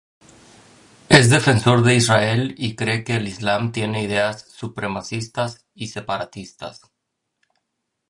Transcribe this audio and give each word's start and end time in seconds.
Es 1.09 1.29
defensor 1.29 1.83
de 1.83 1.93
Israel 1.95 2.55
y 2.57 2.75
cree 2.75 3.03
que 3.03 3.17
el 3.17 3.27
Islam 3.27 3.71
tiene 3.71 4.01
ideas 4.01 4.41
supremacistas 4.49 5.67
y 5.75 5.89
separatistas. 5.89 6.81